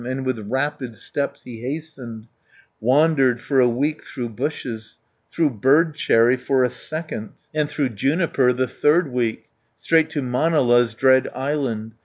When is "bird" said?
5.51-5.93